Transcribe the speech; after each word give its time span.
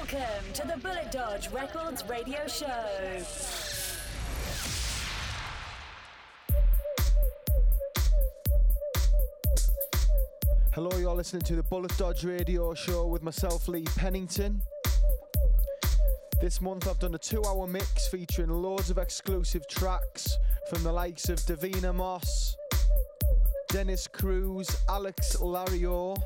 Welcome 0.00 0.52
to 0.54 0.66
the 0.66 0.78
Bullet 0.78 1.12
Dodge 1.12 1.50
Records 1.50 2.02
radio 2.08 2.46
show. 2.48 2.66
Hello, 10.72 10.96
you're 10.98 11.14
listening 11.14 11.42
to 11.42 11.54
the 11.54 11.62
Bullet 11.64 11.94
Dodge 11.98 12.24
Radio 12.24 12.72
Show 12.72 13.08
with 13.08 13.22
myself, 13.22 13.68
Lee 13.68 13.84
Pennington. 13.96 14.62
This 16.40 16.62
month 16.62 16.88
I've 16.88 16.98
done 16.98 17.14
a 17.14 17.18
two 17.18 17.44
hour 17.44 17.66
mix 17.66 18.08
featuring 18.08 18.48
loads 18.48 18.88
of 18.88 18.96
exclusive 18.96 19.68
tracks 19.68 20.38
from 20.70 20.82
the 20.82 20.92
likes 20.92 21.28
of 21.28 21.36
Davina 21.40 21.94
Moss, 21.94 22.56
Dennis 23.68 24.08
Cruz, 24.08 24.74
Alex 24.88 25.36
Lario, 25.36 26.16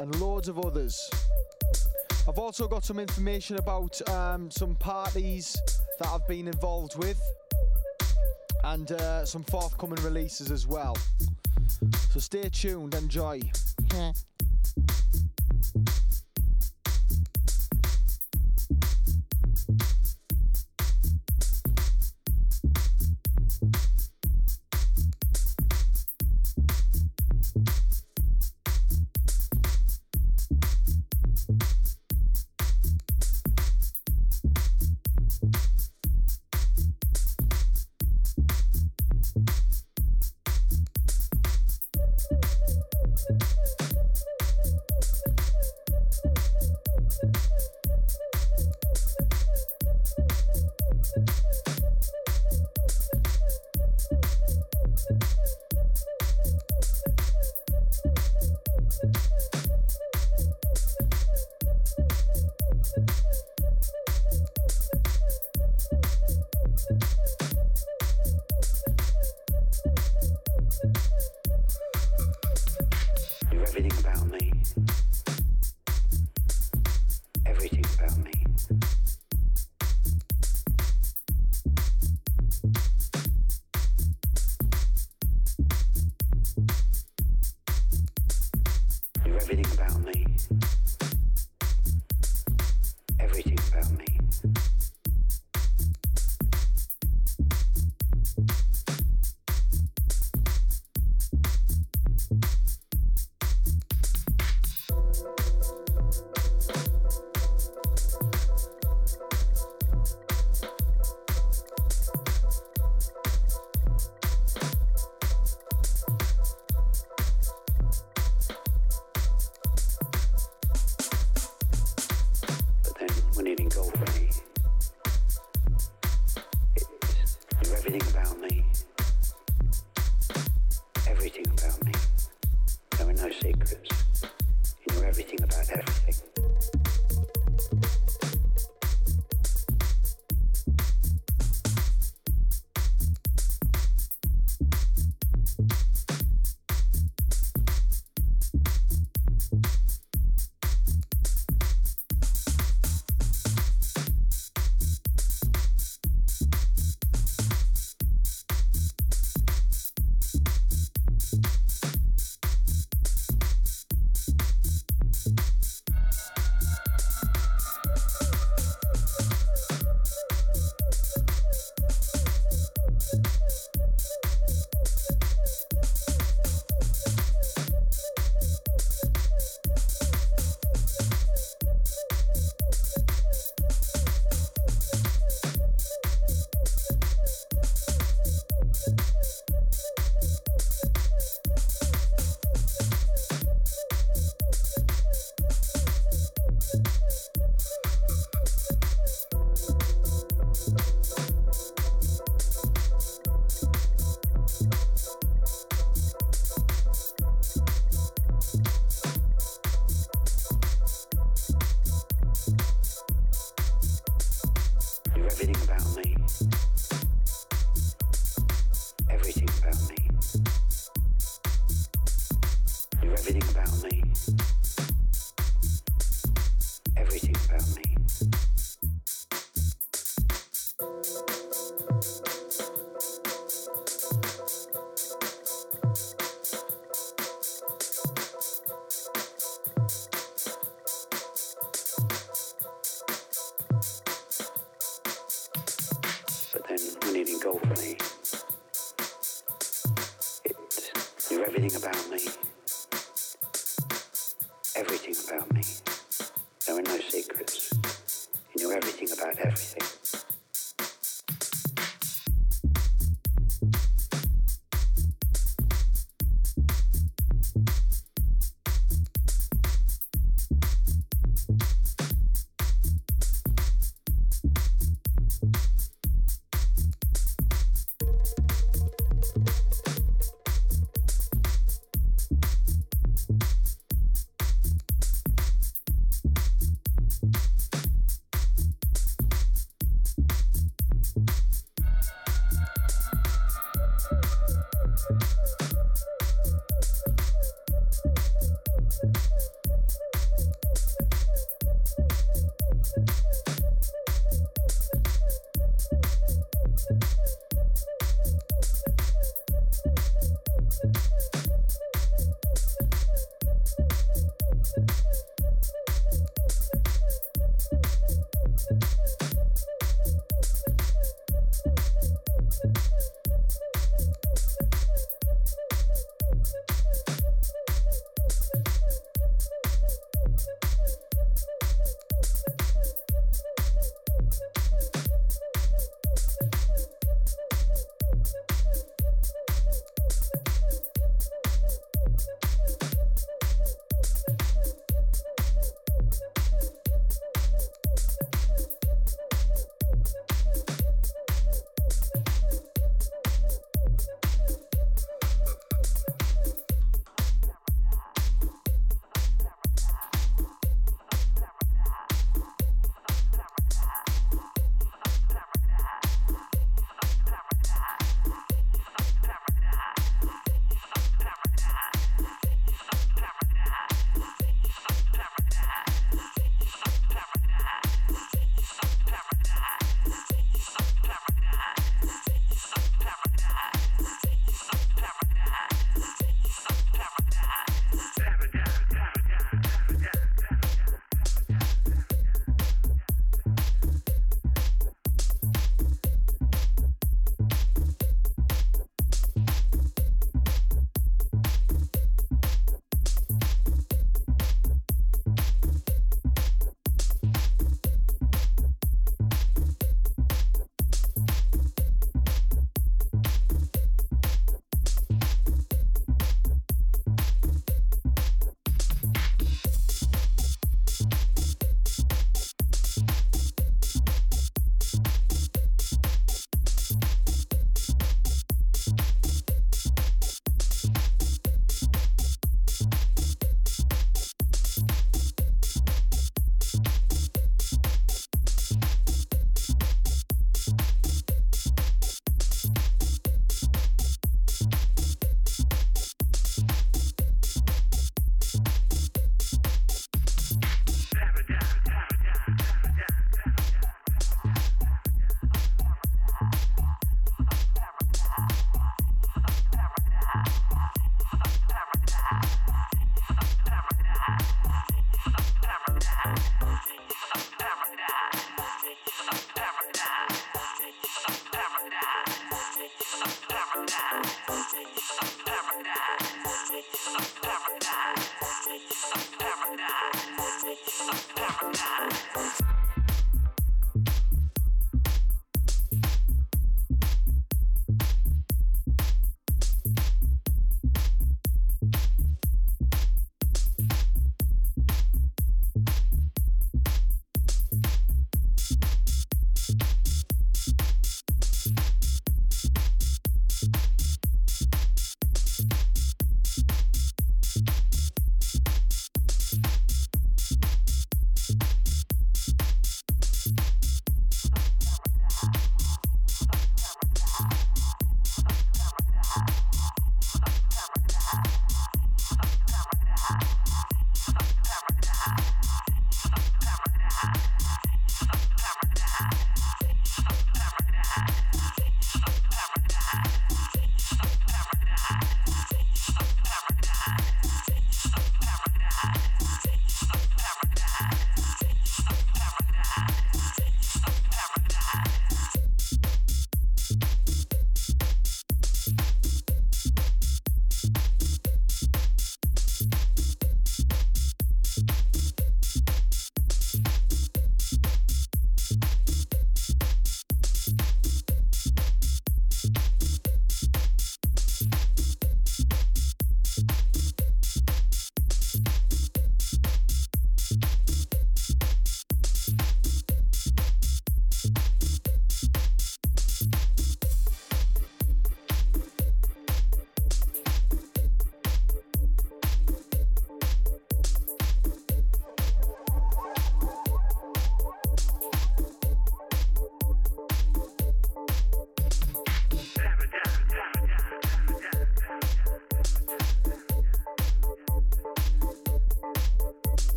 and 0.00 0.20
loads 0.20 0.48
of 0.48 0.58
others. 0.58 1.08
I've 2.28 2.38
also 2.38 2.68
got 2.68 2.84
some 2.84 2.98
information 2.98 3.56
about 3.56 4.00
um, 4.10 4.50
some 4.50 4.74
parties 4.76 5.56
that 5.98 6.08
I've 6.08 6.26
been 6.28 6.46
involved 6.46 6.96
with 6.96 7.20
and 8.64 8.92
uh, 8.92 9.24
some 9.24 9.42
forthcoming 9.44 10.02
releases 10.04 10.50
as 10.50 10.66
well. 10.66 10.96
So 12.10 12.20
stay 12.20 12.48
tuned, 12.48 12.94
enjoy. 12.94 13.40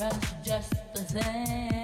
rush 0.00 0.14
just 0.42 0.72
the 0.94 1.00
same. 1.08 1.83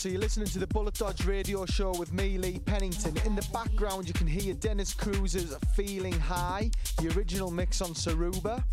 So 0.00 0.08
you're 0.08 0.18
listening 0.18 0.46
to 0.46 0.58
the 0.58 0.66
Bullet 0.66 0.94
Dodge 0.94 1.26
radio 1.26 1.66
show 1.66 1.92
with 1.92 2.10
me, 2.14 2.38
Lee 2.38 2.58
Pennington. 2.58 3.14
In 3.26 3.36
the 3.36 3.46
background, 3.52 4.08
you 4.08 4.14
can 4.14 4.26
hear 4.26 4.54
Dennis 4.54 4.94
Cruz's 4.94 5.54
Feeling 5.76 6.18
High, 6.18 6.70
the 7.02 7.14
original 7.14 7.50
mix 7.50 7.82
on 7.82 7.90
Suruba. 7.90 8.64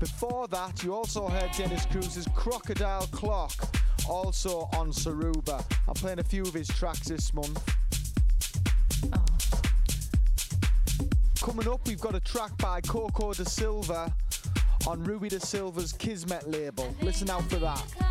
Before 0.00 0.48
that, 0.48 0.82
you 0.82 0.92
also 0.92 1.28
heard 1.28 1.52
Dennis 1.56 1.86
Cruz's 1.86 2.26
Crocodile 2.34 3.06
Clock, 3.12 3.52
also 4.08 4.68
on 4.76 4.90
Suruba. 4.90 5.64
I'm 5.86 5.94
playing 5.94 6.18
a 6.18 6.24
few 6.24 6.42
of 6.42 6.52
his 6.52 6.66
tracks 6.66 7.06
this 7.06 7.32
month. 7.32 7.62
Coming 11.40 11.68
up, 11.68 11.86
we've 11.86 12.00
got 12.00 12.16
a 12.16 12.20
track 12.20 12.58
by 12.58 12.80
Cocodasilva 12.80 14.12
on 14.88 15.04
Rui 15.04 15.28
da 15.28 15.38
Silva's 15.38 15.92
Kismet 15.92 16.50
label. 16.50 16.92
Listen 17.00 17.30
out 17.30 17.44
for 17.44 17.60
that. 17.60 18.03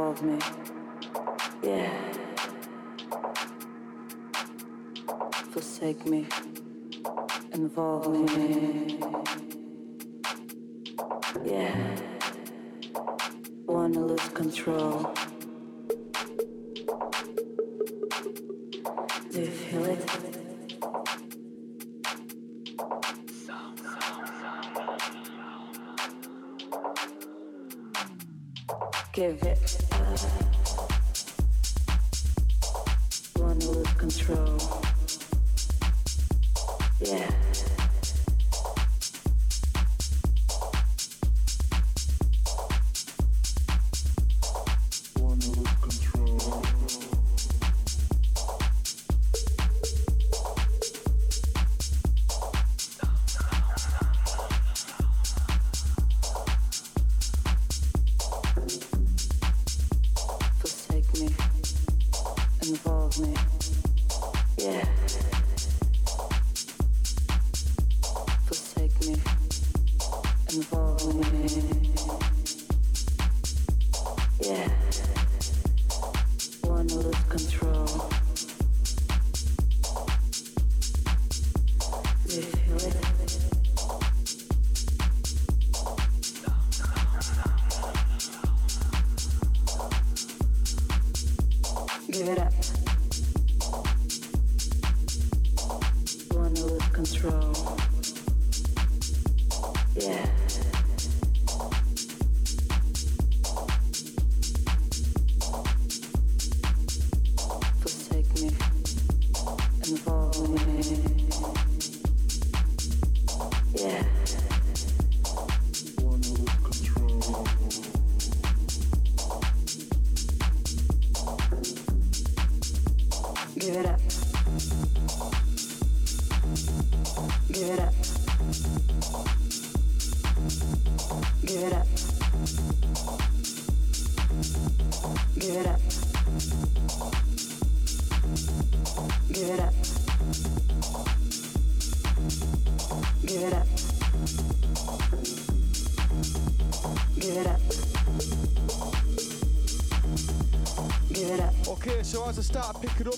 involve 0.00 0.22
me. 0.22 0.38
Yeah. 1.62 1.92
Forsake 5.50 6.06
me. 6.06 6.26
Involve 7.52 8.08
me. 8.36 8.98
Yeah. 11.44 11.96
Wanna 13.66 14.00
lose 14.00 14.28
control. 14.30 15.12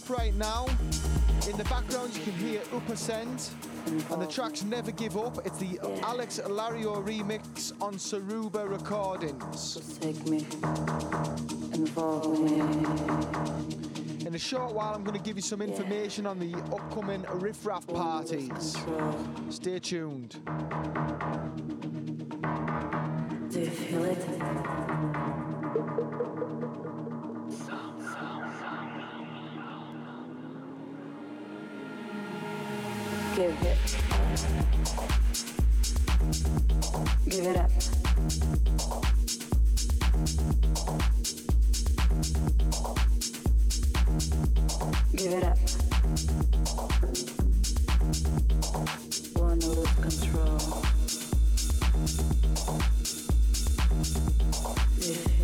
Right 0.08 0.34
now. 0.34 0.66
In 1.48 1.56
the 1.56 1.64
background, 1.70 2.16
you 2.16 2.22
can 2.24 2.32
hear 2.32 2.60
Upercent 2.72 3.50
and 3.86 4.20
the 4.20 4.26
track's 4.26 4.64
Never 4.64 4.90
Give 4.90 5.16
Up. 5.16 5.38
It's 5.46 5.58
the 5.58 5.78
Alex 6.02 6.40
Lario 6.44 7.00
remix 7.04 7.72
on 7.80 7.94
Suruba 7.94 8.68
Recordings. 8.68 9.98
Take 10.00 10.26
me, 10.26 10.38
involve 11.72 12.40
me. 12.40 14.26
In 14.26 14.34
a 14.34 14.38
short 14.38 14.72
while, 14.74 14.94
I'm 14.94 15.04
going 15.04 15.16
to 15.16 15.22
give 15.22 15.36
you 15.36 15.42
some 15.42 15.62
information 15.62 16.26
on 16.26 16.40
the 16.40 16.52
upcoming 16.72 17.24
Riff 17.34 17.64
Raff 17.64 17.86
parties. 17.86 18.76
Stay 19.48 19.78
tuned. 19.78 20.40
Give 33.42 33.62
it. 33.62 33.78
Give 37.28 37.46
it 37.48 37.56
up. 37.56 37.70
Give 45.16 45.32
it 45.32 45.42
up. 45.42 45.58
Wanna 49.34 49.66
lose 49.66 49.90
control. 49.96 50.58
Do 55.00 55.08
you? 55.08 55.42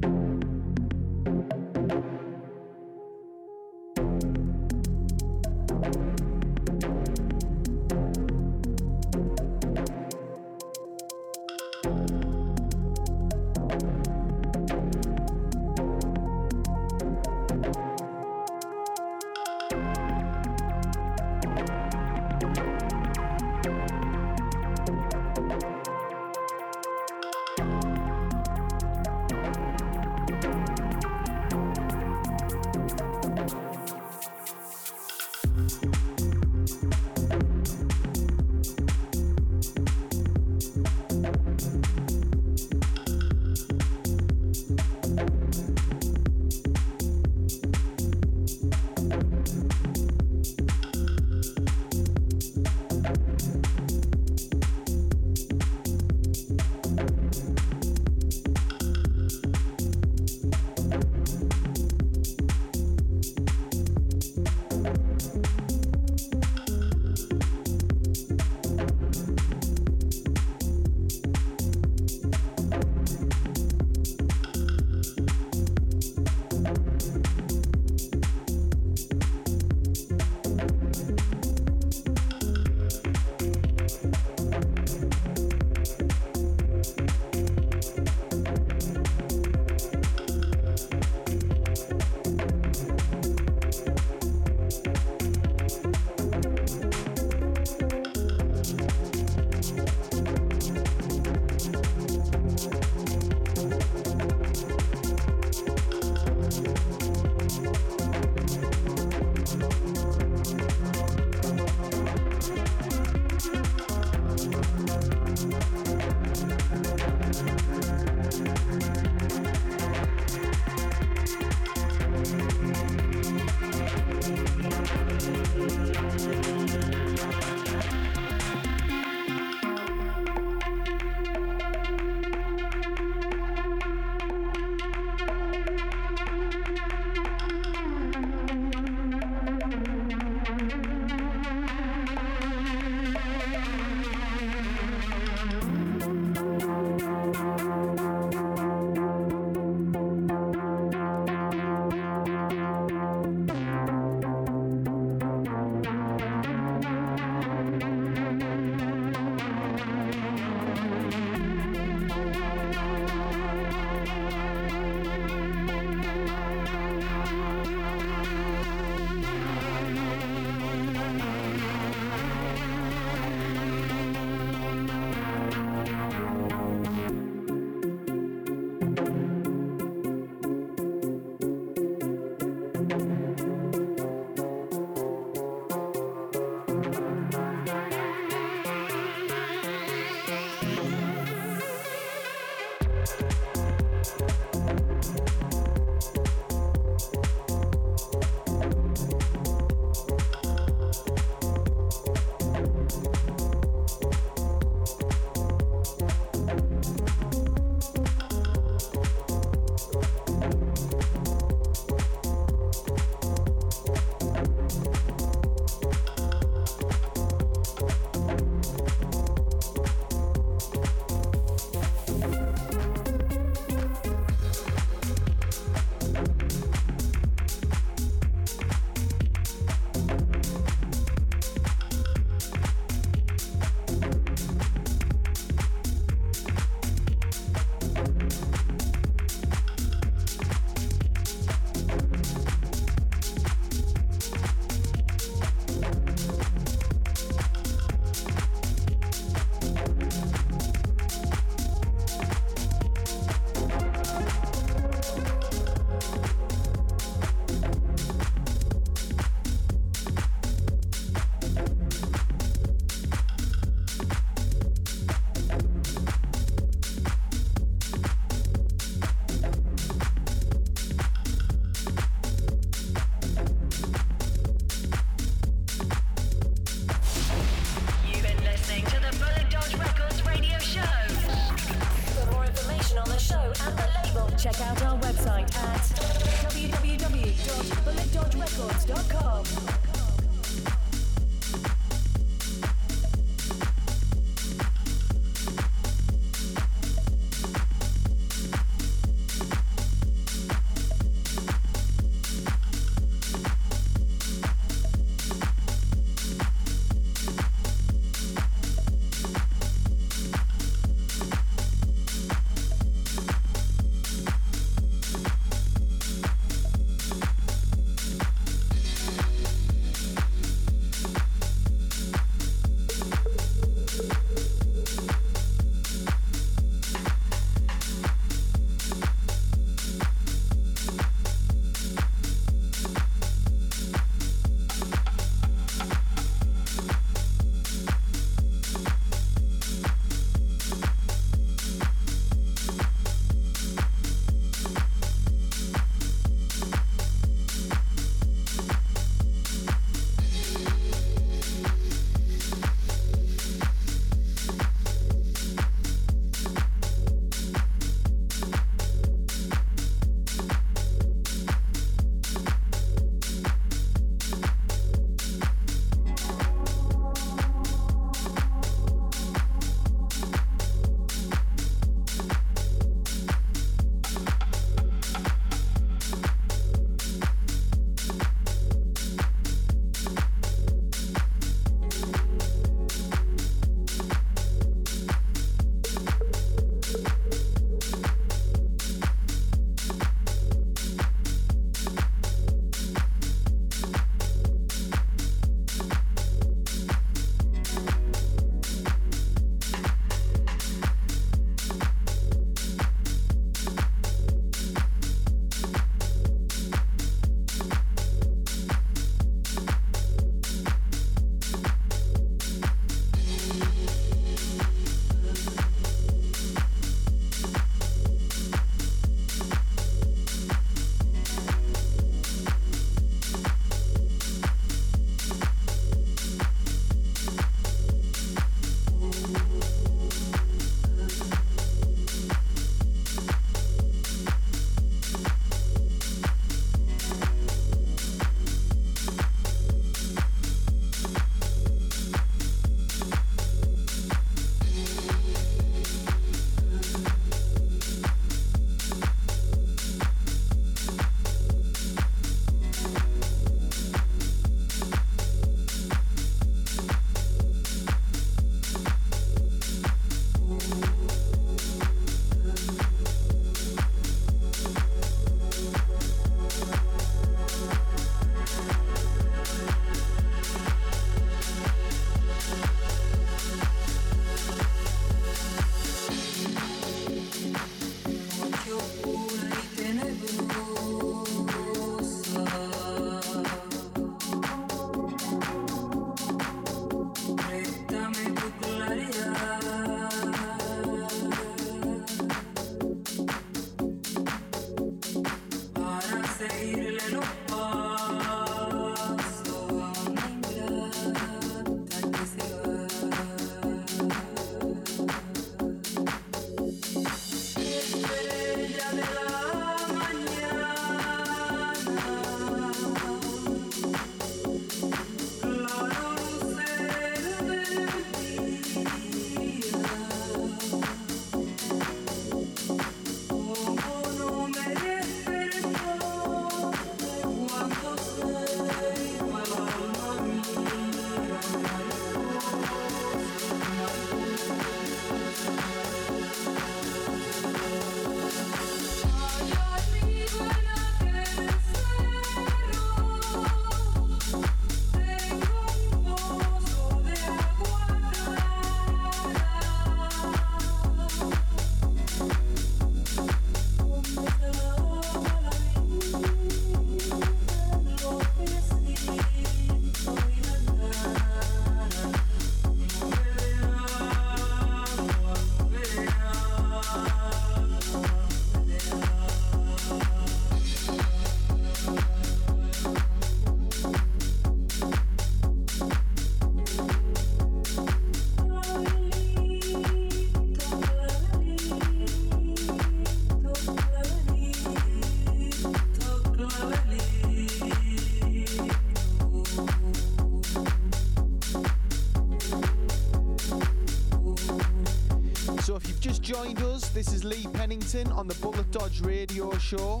Joined 596.30 596.62
us. 596.62 596.90
This 596.90 597.12
is 597.12 597.24
Lee 597.24 597.46
Pennington 597.52 598.06
on 598.12 598.28
the 598.28 598.34
Bullet 598.36 598.70
Dodge 598.70 599.00
Radio 599.00 599.56
Show. 599.58 600.00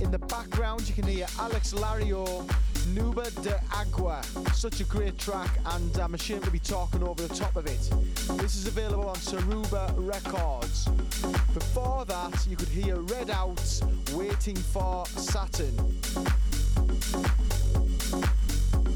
In 0.00 0.10
the 0.10 0.18
background, 0.18 0.86
you 0.88 0.94
can 0.94 1.04
hear 1.04 1.26
Alex 1.38 1.72
Lario, 1.72 2.48
Nube 2.94 3.24
de 3.42 3.60
Agua. 3.74 4.22
Such 4.52 4.80
a 4.80 4.84
great 4.84 5.18
track, 5.18 5.50
and 5.66 5.98
I'm 5.98 6.14
ashamed 6.14 6.44
to 6.44 6.50
be 6.50 6.60
talking 6.60 7.02
over 7.02 7.26
the 7.26 7.34
top 7.34 7.56
of 7.56 7.66
it. 7.66 7.90
This 8.38 8.54
is 8.54 8.66
available 8.66 9.08
on 9.08 9.16
Suruba 9.16 9.92
Records. 9.96 10.86
Before 11.52 12.04
that, 12.04 12.46
you 12.48 12.56
could 12.56 12.68
hear 12.68 12.96
Red 12.96 13.30
Out, 13.30 13.80
Waiting 14.12 14.56
for 14.56 15.04
Saturn. 15.06 15.76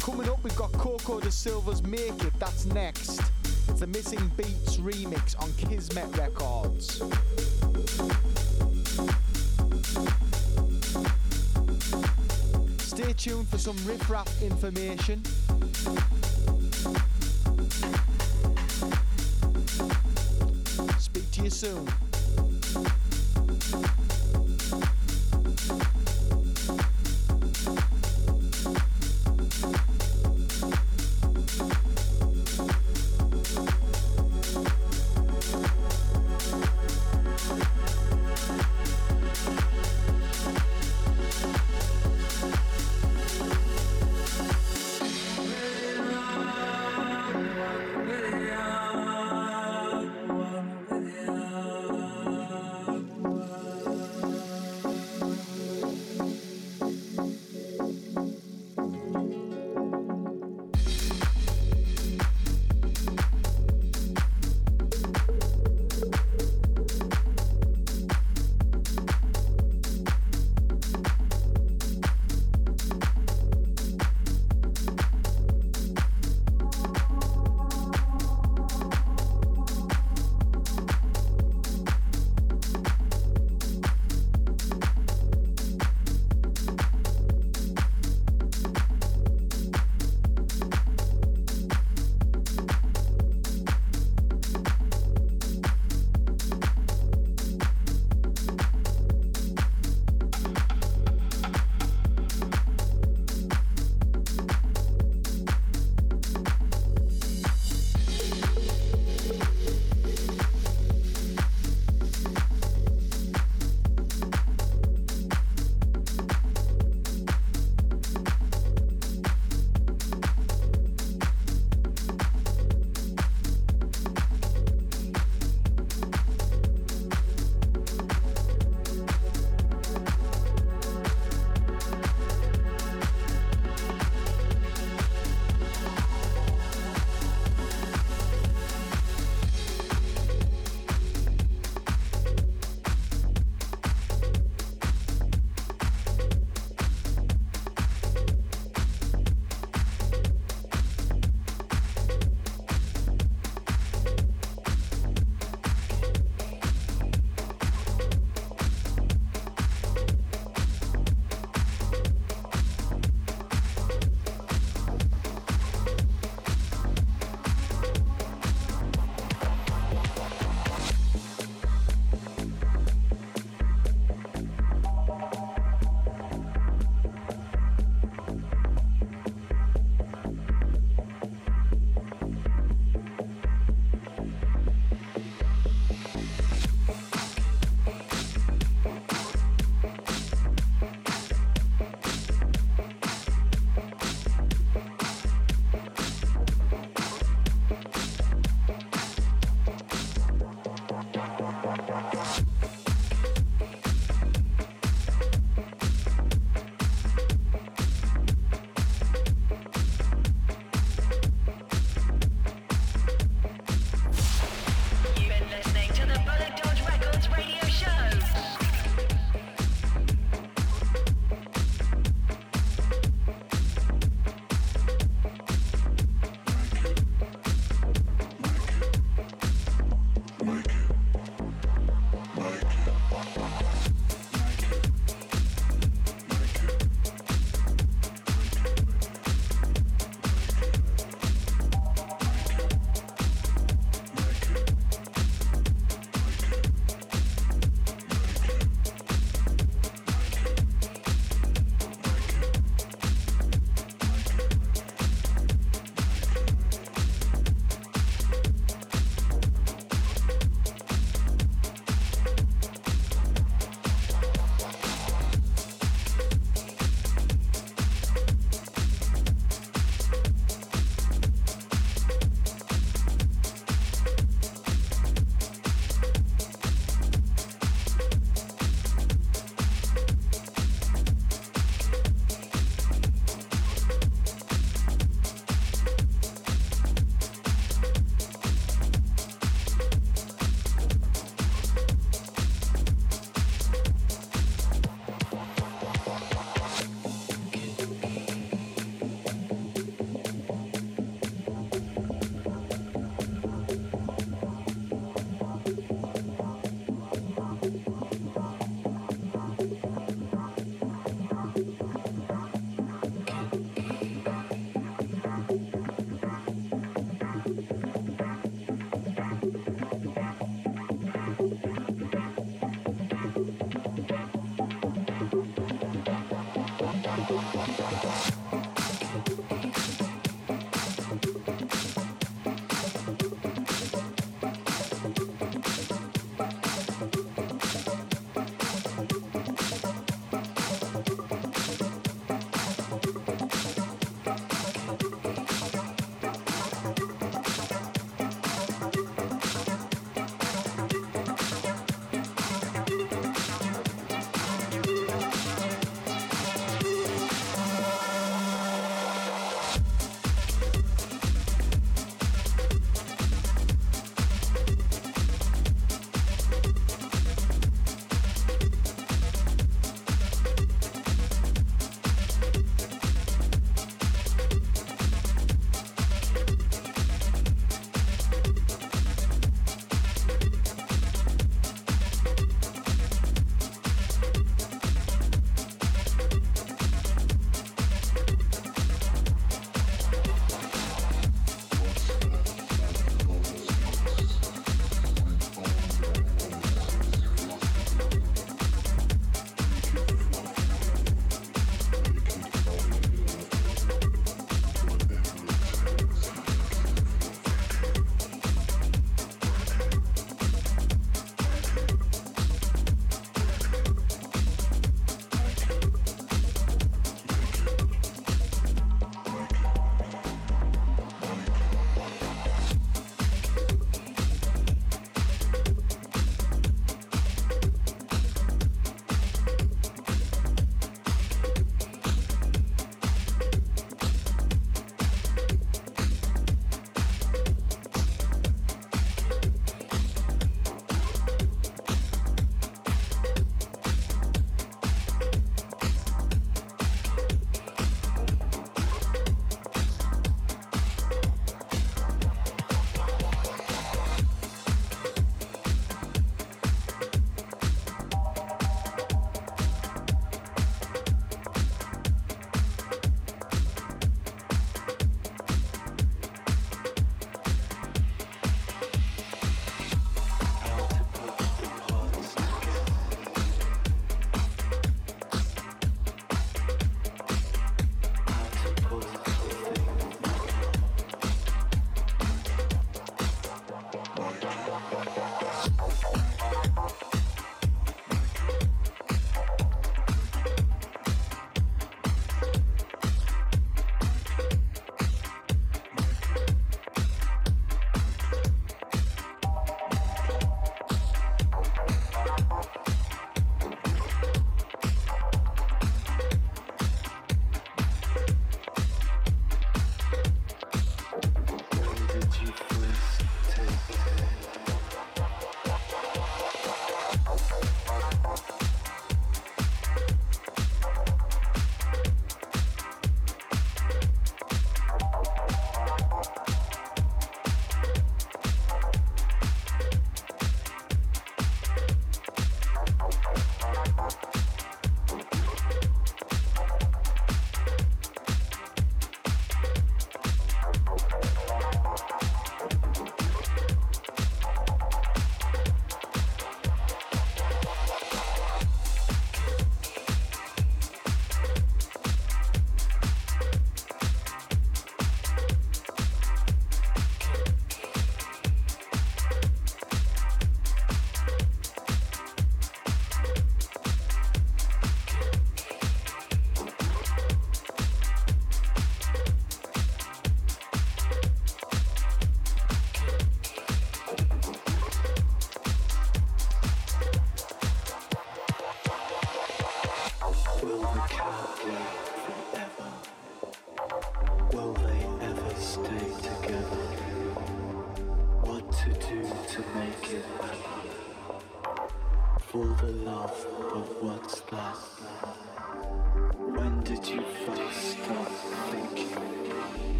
Coming 0.00 0.28
up, 0.28 0.42
we've 0.44 0.56
got 0.56 0.72
Cocodasilva's 0.72 1.82
Make 1.82 2.22
It, 2.24 2.38
that's 2.38 2.66
next. 2.66 3.25
It's 3.68 3.80
the 3.80 3.86
Missing 3.86 4.30
Beats 4.36 4.76
remix 4.76 5.40
on 5.42 5.52
Kismet 5.54 6.16
Records. 6.16 7.02
Stay 12.78 13.12
tuned 13.12 13.48
for 13.48 13.58
some 13.58 13.76
riff 13.84 14.08
raff 14.08 14.42
information. 14.42 15.24
Speak 20.98 21.30
to 21.32 21.42
you 21.42 21.50
soon. 21.50 22.05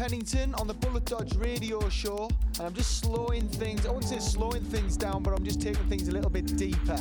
Pennington 0.00 0.54
on 0.54 0.66
the 0.66 0.72
Bullet 0.72 1.04
Dodge 1.04 1.36
radio 1.36 1.86
show, 1.90 2.26
and 2.56 2.66
I'm 2.66 2.72
just 2.72 3.00
slowing 3.00 3.46
things, 3.46 3.84
I 3.84 3.90
wouldn't 3.90 4.08
say 4.08 4.18
slowing 4.18 4.62
things 4.62 4.96
down, 4.96 5.22
but 5.22 5.34
I'm 5.34 5.44
just 5.44 5.60
taking 5.60 5.84
things 5.90 6.08
a 6.08 6.10
little 6.10 6.30
bit 6.30 6.56
deeper. 6.56 6.96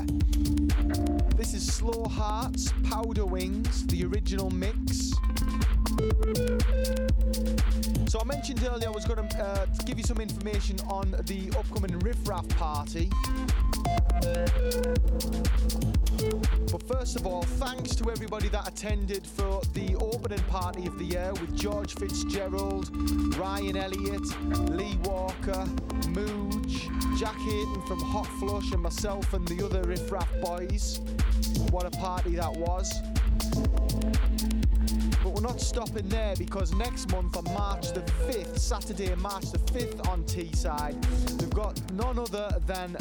This 1.37 1.53
is 1.53 1.65
Slow 1.65 2.03
Hearts, 2.09 2.73
Powderwings, 2.83 3.89
the 3.89 4.03
original 4.03 4.49
mix. 4.49 5.13
So 8.11 8.19
I 8.19 8.25
mentioned 8.25 8.67
earlier 8.69 8.89
I 8.89 8.91
was 8.91 9.05
going 9.05 9.29
to 9.29 9.39
uh, 9.41 9.65
give 9.85 9.97
you 9.97 10.03
some 10.03 10.19
information 10.19 10.77
on 10.89 11.11
the 11.23 11.53
upcoming 11.57 11.97
Riff 11.99 12.27
Raff 12.27 12.49
party. 12.49 13.09
But 16.69 16.83
first 16.83 17.15
of 17.15 17.25
all, 17.25 17.43
thanks 17.43 17.95
to 17.95 18.11
everybody 18.11 18.49
that 18.49 18.67
attended 18.67 19.25
for 19.25 19.61
the 19.73 19.88
party 20.49 20.87
of 20.87 20.97
the 20.97 21.05
year 21.05 21.31
with 21.33 21.55
George 21.55 21.93
Fitzgerald, 21.93 22.89
Ryan 23.37 23.77
Elliott, 23.77 24.25
Lee 24.71 24.97
Walker, 25.03 25.63
Mooge, 26.09 26.89
Jack 27.19 27.35
Hayton 27.35 27.81
from 27.83 27.99
Hot 27.99 28.25
Flush, 28.39 28.71
and 28.71 28.81
myself 28.81 29.31
and 29.33 29.47
the 29.47 29.63
other 29.63 29.83
Riff 29.83 30.11
Raff 30.11 30.27
boys. 30.41 31.01
What 31.69 31.85
a 31.85 31.91
party 31.91 32.35
that 32.35 32.51
was. 32.51 32.91
But 35.23 35.33
we're 35.33 35.41
not 35.41 35.61
stopping 35.61 36.09
there 36.09 36.35
because 36.35 36.73
next 36.73 37.11
month 37.11 37.37
on 37.37 37.43
March 37.53 37.91
the 37.93 38.01
5th, 38.01 38.57
Saturday, 38.57 39.13
March 39.15 39.51
the 39.51 39.59
5th 39.59 40.07
on 40.09 40.23
Teesside, 40.23 40.95
we've 41.39 41.49
got 41.51 41.79
none 41.91 42.17
other 42.17 42.49
than 42.65 42.97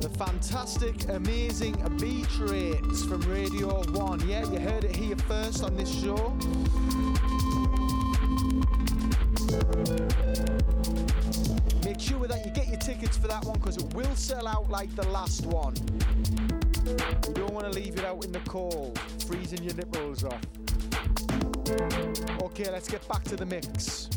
the 0.00 0.08
fantastic, 0.10 1.08
amazing 1.08 1.74
Beat 1.98 2.28
Rates 2.38 3.04
from 3.04 3.20
Radio 3.22 3.82
1. 3.90 4.28
Yeah, 4.28 4.48
you 4.50 4.60
heard 4.60 4.84
it 4.84 4.94
here 4.94 5.16
first 5.16 5.64
on 5.64 5.76
this 5.76 5.88
show. 5.88 6.36
Make 11.84 11.98
sure 12.00 12.28
that 12.28 12.42
you 12.44 12.52
get 12.52 12.68
your 12.68 12.78
tickets 12.78 13.16
for 13.16 13.26
that 13.26 13.44
one 13.44 13.58
because 13.58 13.76
it 13.76 13.92
will 13.94 14.14
sell 14.14 14.46
out 14.46 14.70
like 14.70 14.94
the 14.94 15.08
last 15.08 15.46
one. 15.46 15.74
You 16.84 17.34
don't 17.34 17.52
want 17.52 17.66
to 17.66 17.72
leave 17.72 17.98
it 17.98 18.04
out 18.04 18.24
in 18.24 18.30
the 18.30 18.40
cold, 18.40 18.98
freezing 19.26 19.62
your 19.64 19.74
nipples 19.74 20.22
off. 20.22 20.40
Okay, 22.42 22.70
let's 22.70 22.88
get 22.88 23.06
back 23.08 23.24
to 23.24 23.36
the 23.36 23.46
mix. 23.46 24.08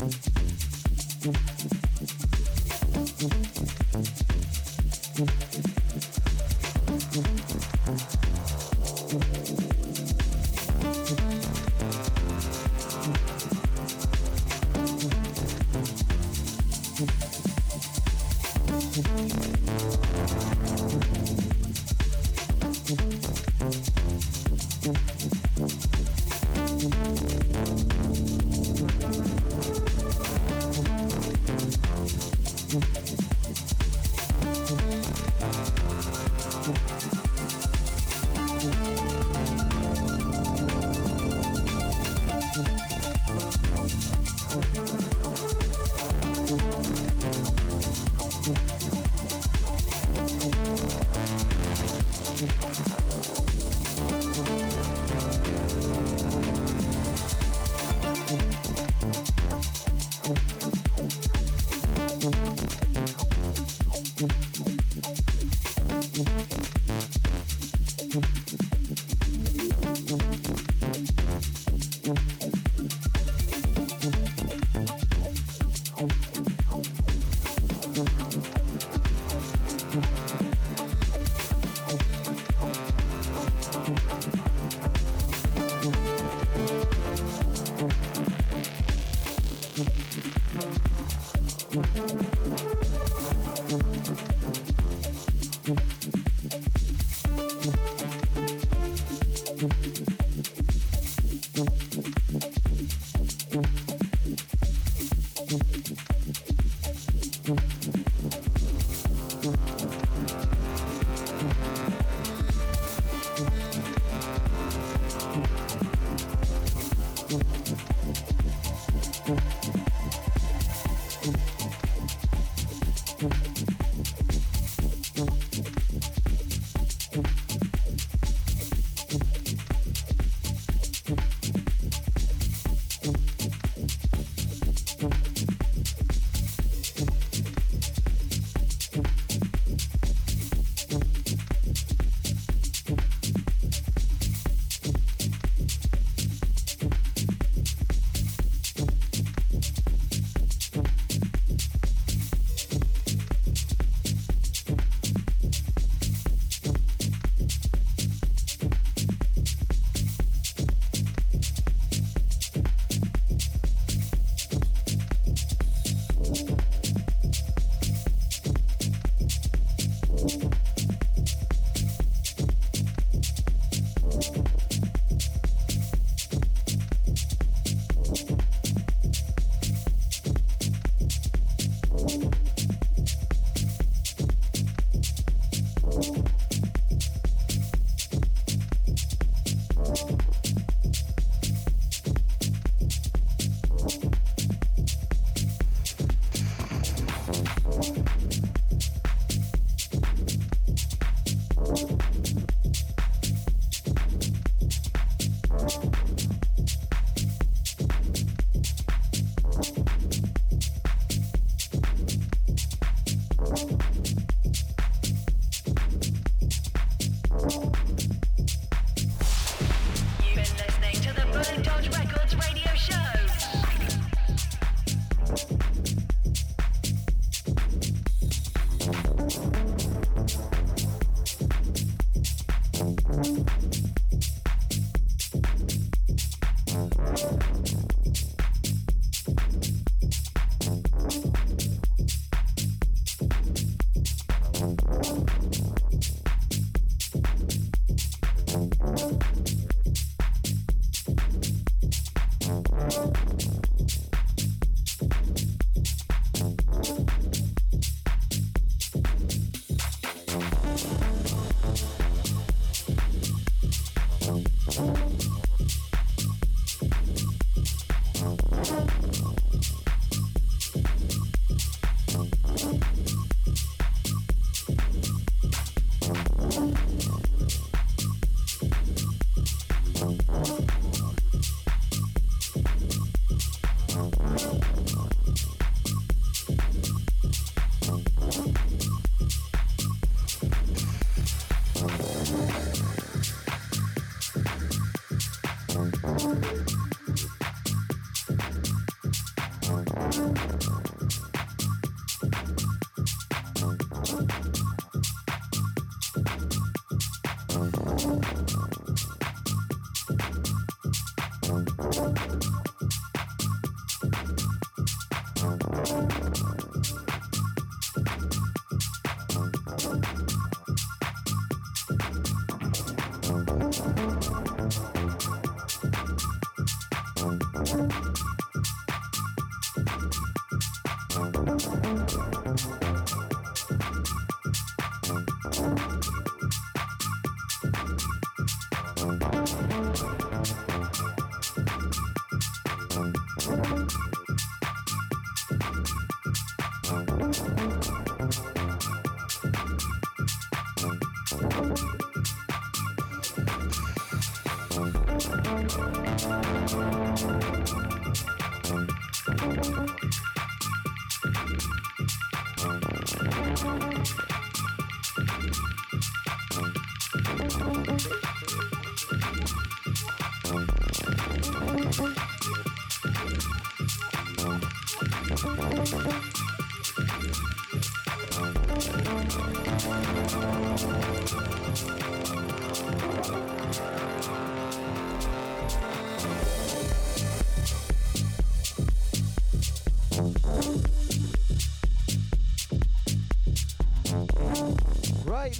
Mm-hmm. 0.00 0.39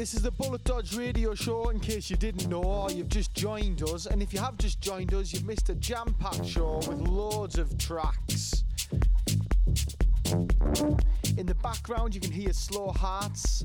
this 0.01 0.15
is 0.15 0.23
the 0.23 0.31
Bullet 0.31 0.65
Dodge 0.65 0.97
Radio 0.97 1.35
Show. 1.35 1.69
In 1.69 1.79
case 1.79 2.09
you 2.09 2.17
didn't 2.17 2.49
know, 2.49 2.63
or 2.63 2.91
you've 2.91 3.11
just 3.11 3.35
joined 3.35 3.83
us, 3.83 4.07
and 4.07 4.23
if 4.23 4.33
you 4.33 4.41
have 4.41 4.57
just 4.57 4.81
joined 4.81 5.13
us, 5.13 5.31
you've 5.31 5.45
missed 5.45 5.69
a 5.69 5.75
jam-packed 5.75 6.47
show 6.47 6.77
with 6.77 7.07
loads 7.07 7.59
of 7.59 7.77
tracks. 7.77 8.65
In 11.37 11.45
the 11.45 11.55
background, 11.63 12.15
you 12.15 12.21
can 12.23 12.33
hear 12.33 12.51
Slow 12.55 12.89
Hearts, 12.93 13.63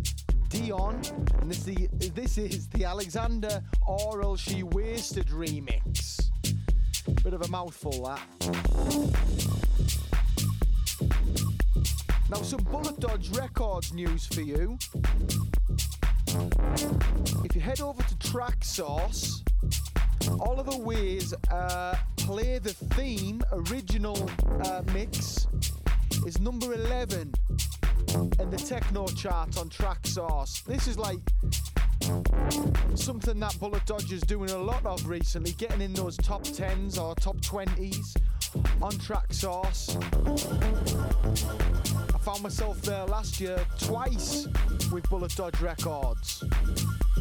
Dione, 0.50 1.00
and 1.40 1.50
this, 1.50 1.64
the, 1.64 1.88
this 2.14 2.38
is 2.38 2.68
the 2.68 2.84
Alexander 2.84 3.64
Aurel 3.88 4.38
She 4.38 4.64
Wasted 4.64 5.28
remix. 5.28 6.22
Bit 7.24 7.34
of 7.34 7.44
a 7.44 7.48
mouthful, 7.48 8.04
that. 8.04 8.20
Now, 12.30 12.42
some 12.42 12.64
Bullet 12.64 13.00
Dodge 13.00 13.30
Records 13.30 13.94
news 13.94 14.26
for 14.26 14.42
you. 14.42 14.78
Head 17.66 17.82
over 17.82 18.04
to 18.04 18.16
Traxsource, 18.18 19.42
Oliver 20.40 20.78
Ways 20.78 21.34
uh, 21.50 21.98
Play 22.16 22.60
the 22.60 22.74
Theme 22.74 23.42
original 23.52 24.30
uh, 24.66 24.84
mix 24.94 25.48
is 26.28 26.40
number 26.40 26.76
11 26.76 27.34
in 28.40 28.50
the 28.52 28.64
techno 28.64 29.08
chart 29.08 29.58
on 29.58 29.70
Traxsource. 29.70 30.64
This 30.66 30.88
is 30.88 31.00
like 31.00 31.18
something 32.94 33.40
that 33.40 33.60
Bullet 33.60 33.84
Dodge 33.88 34.14
is 34.14 34.22
doing 34.22 34.52
a 34.52 34.60
lot 34.60 34.86
of 34.86 35.08
recently, 35.08 35.54
getting 35.54 35.82
in 35.82 35.94
those 35.94 36.18
top 36.18 36.44
10s 36.44 37.02
or 37.02 37.16
top 37.16 37.38
20s 37.38 38.16
on 38.80 38.92
Traxsource. 38.92 39.96
I 42.14 42.18
found 42.20 42.44
myself 42.44 42.80
there 42.84 43.06
last 43.06 43.42
year 43.42 43.58
twice 43.80 44.48
with 44.92 45.10
Bullet 45.10 45.36
Dodge 45.36 45.60
Records. 45.62 46.44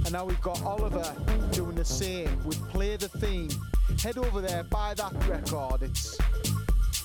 And 0.05 0.13
now 0.13 0.25
we've 0.25 0.41
got 0.41 0.63
Oliver 0.63 1.15
doing 1.53 1.75
the 1.75 1.85
same 1.85 2.43
with 2.45 2.61
Play 2.69 2.97
the 2.97 3.09
Theme. 3.09 3.49
Head 4.03 4.19
over 4.19 4.41
there, 4.41 4.65
buy 4.65 4.95
that 4.95 5.13
record. 5.29 5.83
It's 5.83 6.19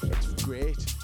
it's 0.04 0.44
great. 0.44 0.96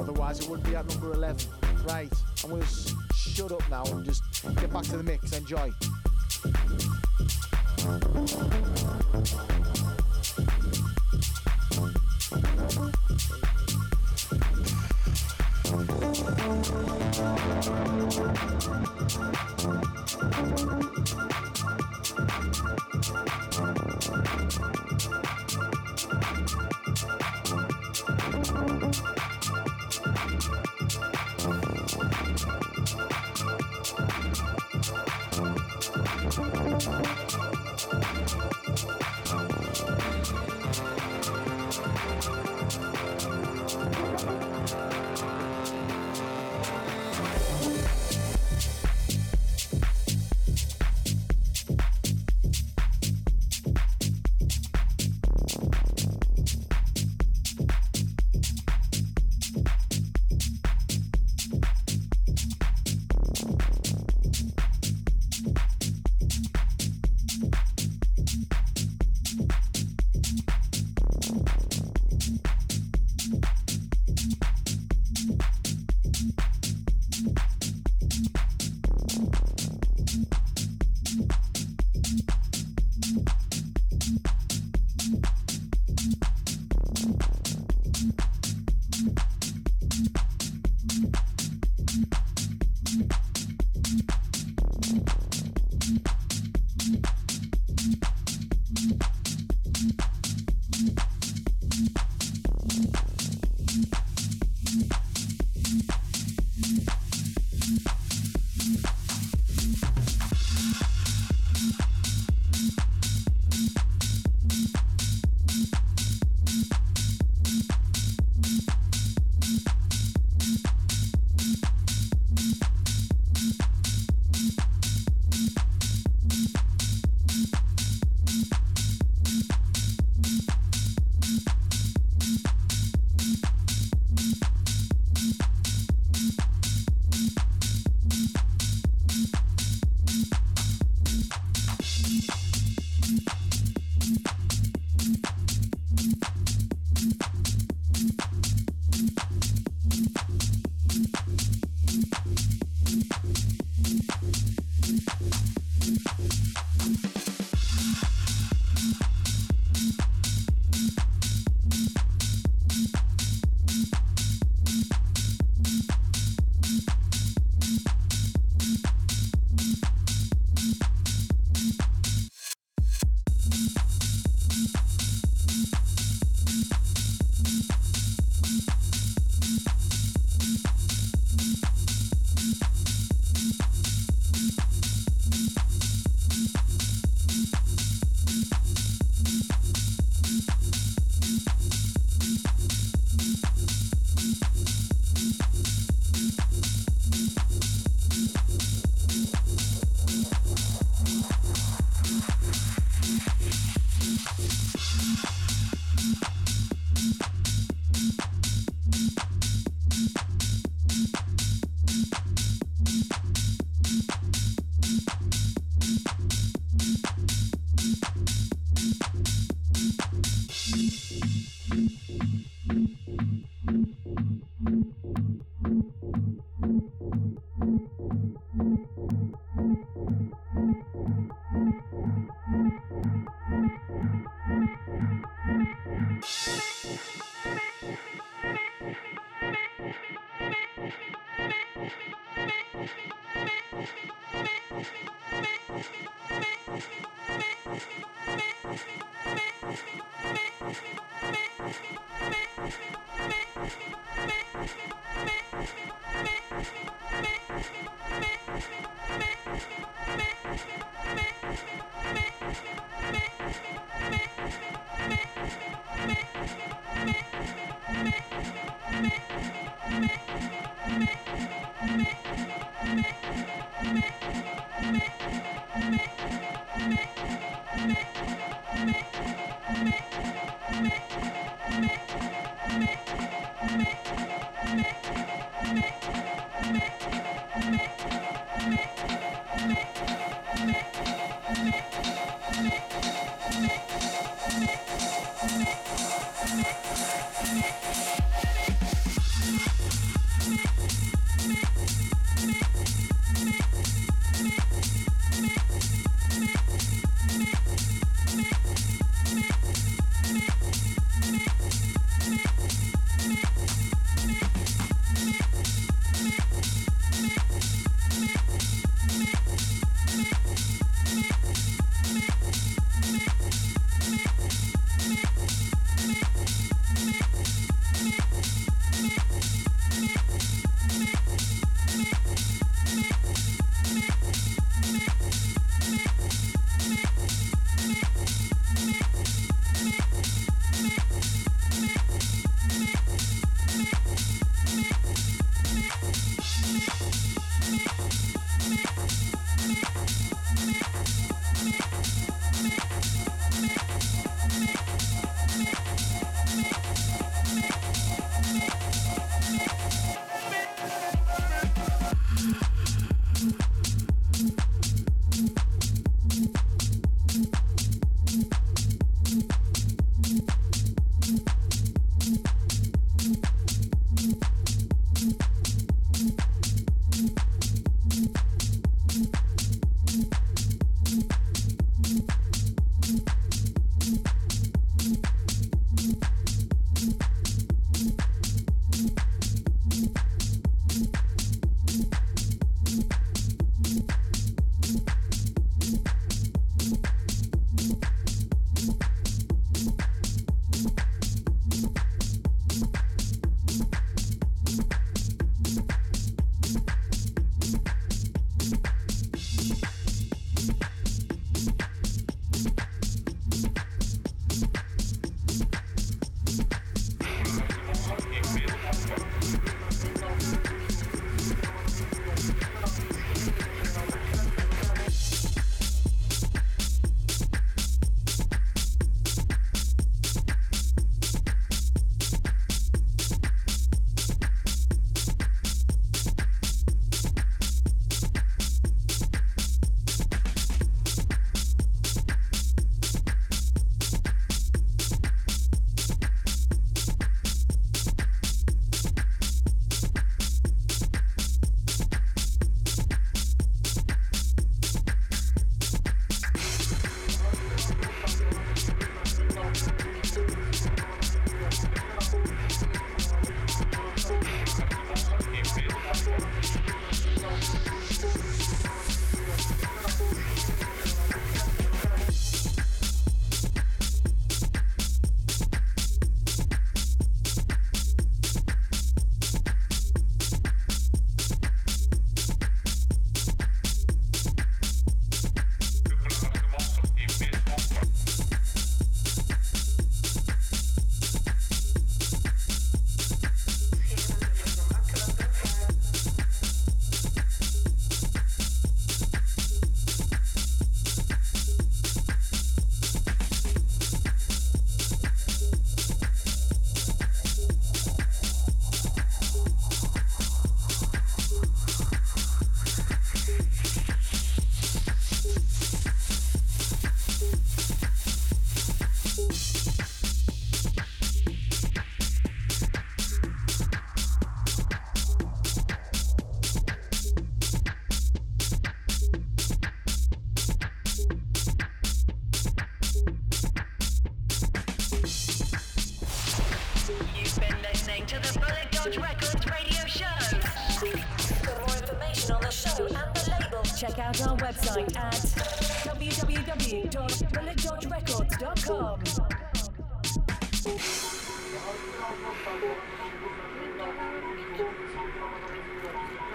Otherwise, 0.00 0.40
it 0.40 0.48
wouldn't 0.48 0.68
be 0.68 0.74
at 0.74 0.86
number 0.88 1.12
11. 1.12 1.46
Right, 1.84 2.12
I'm 2.42 2.50
going 2.50 2.62
to 2.62 2.68
sh- 2.68 2.92
shut 3.14 3.52
up 3.52 3.62
now 3.70 3.84
and 3.84 4.04
just 4.04 4.22
get 4.56 4.72
back 4.72 4.84
to 4.84 4.96
the 4.96 5.02
mix. 5.02 5.32
Enjoy. 5.32 5.70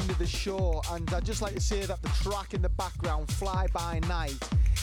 End 0.00 0.10
of 0.10 0.18
the 0.18 0.26
show, 0.26 0.80
and 0.92 1.12
I'd 1.12 1.26
just 1.26 1.42
like 1.42 1.54
to 1.54 1.60
say 1.60 1.84
that 1.84 2.00
the 2.00 2.08
track 2.08 2.54
in 2.54 2.62
the 2.62 2.70
background, 2.70 3.30
Fly 3.32 3.66
By 3.72 4.00
Night, 4.08 4.36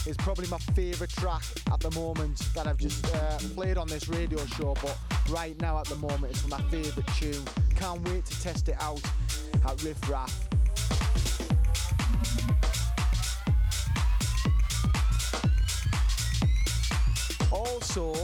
is 0.06 0.16
probably 0.16 0.46
my 0.46 0.58
favourite 0.76 1.10
track 1.10 1.42
at 1.72 1.80
the 1.80 1.90
moment 1.92 2.38
that 2.54 2.68
I've 2.68 2.76
just 2.76 3.04
uh, 3.14 3.38
played 3.54 3.78
on 3.78 3.88
this 3.88 4.08
radio 4.08 4.44
show. 4.46 4.74
But 4.80 4.96
right 5.28 5.60
now, 5.60 5.78
at 5.80 5.86
the 5.86 5.96
moment, 5.96 6.26
it's 6.30 6.46
my 6.46 6.60
favourite 6.62 7.08
tune. 7.16 7.42
Can't 7.74 8.00
wait 8.08 8.26
to 8.26 8.42
test 8.42 8.68
it 8.68 8.76
out 8.80 9.02
at 9.66 9.82
Riff 9.82 10.08
Raff. 10.08 10.48
Also, 17.50 18.14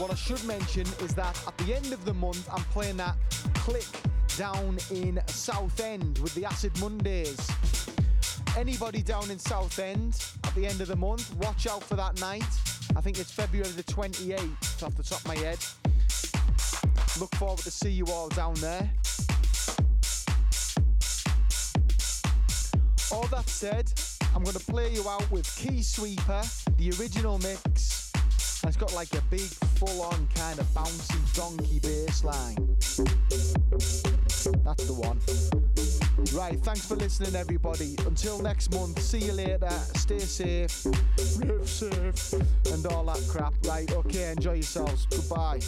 what 0.00 0.10
I 0.10 0.14
should 0.14 0.42
mention 0.44 0.86
is 1.02 1.14
that 1.14 1.38
at 1.46 1.58
the 1.58 1.74
end 1.74 1.92
of 1.92 2.02
the 2.06 2.14
month, 2.14 2.48
I'm 2.50 2.64
playing 2.64 2.96
that 2.96 3.16
click 3.54 3.84
down 4.36 4.78
in 4.90 5.20
Southend 5.26 6.18
with 6.18 6.34
the 6.34 6.44
Acid 6.44 6.78
Mondays. 6.80 7.50
Anybody 8.56 9.02
down 9.02 9.30
in 9.30 9.38
Southend 9.38 10.24
at 10.44 10.54
the 10.54 10.66
end 10.66 10.80
of 10.80 10.88
the 10.88 10.96
month, 10.96 11.34
watch 11.36 11.66
out 11.66 11.82
for 11.82 11.96
that 11.96 12.20
night. 12.20 12.44
I 12.96 13.00
think 13.00 13.18
it's 13.18 13.30
February 13.30 13.70
the 13.70 13.82
28th, 13.82 14.82
off 14.82 14.96
the 14.96 15.02
top 15.02 15.20
of 15.20 15.26
my 15.26 15.36
head. 15.36 15.58
Look 17.20 17.34
forward 17.34 17.58
to 17.60 17.70
see 17.70 17.90
you 17.90 18.06
all 18.06 18.28
down 18.28 18.54
there. 18.54 18.90
All 23.12 23.26
that 23.28 23.48
said, 23.48 23.92
I'm 24.34 24.42
going 24.42 24.56
to 24.56 24.64
play 24.64 24.92
you 24.92 25.08
out 25.08 25.30
with 25.30 25.54
Key 25.56 25.82
Sweeper, 25.82 26.42
the 26.78 26.90
original 26.98 27.38
mix. 27.38 28.12
It's 28.64 28.76
got 28.76 28.94
like 28.94 29.12
a 29.14 29.22
big, 29.30 29.40
full 29.40 30.02
on 30.02 30.28
kind 30.34 30.58
of 30.58 30.66
bouncy 30.66 31.34
donkey 31.34 31.80
bass 31.80 32.24
line. 32.24 34.21
That's 34.44 34.84
the 34.86 34.94
one. 34.94 35.18
Right, 36.32 36.58
thanks 36.60 36.86
for 36.86 36.96
listening, 36.96 37.34
everybody. 37.36 37.96
Until 38.06 38.40
next 38.40 38.72
month, 38.72 39.00
see 39.00 39.18
you 39.18 39.32
later. 39.32 39.70
Stay 39.94 40.18
safe, 40.18 40.84
live 41.38 41.68
safe, 41.68 42.32
and 42.72 42.86
all 42.86 43.04
that 43.04 43.22
crap. 43.28 43.54
Right, 43.66 43.90
okay, 43.92 44.32
enjoy 44.32 44.54
yourselves. 44.54 45.06
Goodbye. 45.06 45.60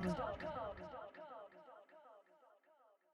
www.bulletdodgerecords.com. 0.00 0.69